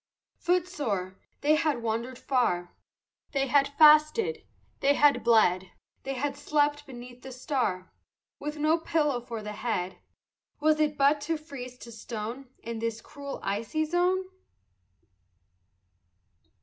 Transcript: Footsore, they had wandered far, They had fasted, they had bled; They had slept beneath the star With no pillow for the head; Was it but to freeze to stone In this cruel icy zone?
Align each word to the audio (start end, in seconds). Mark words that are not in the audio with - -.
Footsore, 0.39 1.19
they 1.41 1.53
had 1.53 1.83
wandered 1.83 2.17
far, 2.17 2.73
They 3.33 3.45
had 3.45 3.67
fasted, 3.77 4.43
they 4.79 4.95
had 4.95 5.23
bled; 5.23 5.69
They 6.01 6.15
had 6.15 6.35
slept 6.35 6.87
beneath 6.87 7.21
the 7.21 7.31
star 7.31 7.91
With 8.39 8.57
no 8.57 8.79
pillow 8.79 9.21
for 9.23 9.43
the 9.43 9.51
head; 9.51 9.99
Was 10.59 10.79
it 10.79 10.97
but 10.97 11.21
to 11.21 11.37
freeze 11.37 11.77
to 11.77 11.91
stone 11.91 12.49
In 12.63 12.79
this 12.79 12.99
cruel 12.99 13.39
icy 13.43 13.85
zone? 13.85 14.23